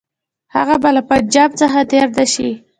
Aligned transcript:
هغه 0.55 0.75
به 0.81 0.89
له 0.95 1.01
پنجاب 1.09 1.49
څخه 1.61 1.79
تېر 1.91 2.07
نه 2.17 2.25
شي. 2.33 2.49